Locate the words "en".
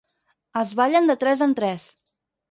1.47-1.53